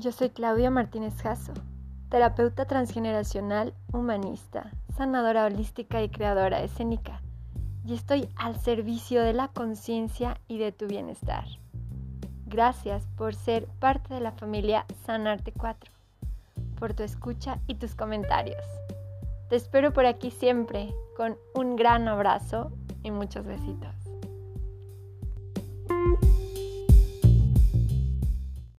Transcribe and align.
Yo 0.00 0.12
soy 0.12 0.30
Claudia 0.30 0.70
Martínez 0.70 1.20
Jasso, 1.20 1.52
terapeuta 2.08 2.64
transgeneracional, 2.64 3.74
humanista, 3.92 4.70
sanadora 4.96 5.44
holística 5.44 6.02
y 6.02 6.08
creadora 6.08 6.62
escénica, 6.62 7.20
y 7.84 7.92
estoy 7.92 8.30
al 8.34 8.58
servicio 8.58 9.22
de 9.22 9.34
la 9.34 9.48
conciencia 9.48 10.40
y 10.48 10.56
de 10.56 10.72
tu 10.72 10.86
bienestar. 10.86 11.44
Gracias 12.46 13.04
por 13.18 13.34
ser 13.34 13.66
parte 13.78 14.14
de 14.14 14.20
la 14.20 14.32
familia 14.32 14.86
Sanarte 15.04 15.52
4, 15.52 15.92
por 16.78 16.94
tu 16.94 17.02
escucha 17.02 17.58
y 17.66 17.74
tus 17.74 17.94
comentarios. 17.94 18.64
Te 19.50 19.56
espero 19.56 19.92
por 19.92 20.06
aquí 20.06 20.30
siempre 20.30 20.94
con 21.14 21.36
un 21.54 21.76
gran 21.76 22.08
abrazo 22.08 22.72
y 23.02 23.10
muchos 23.10 23.44
besitos. 23.44 23.94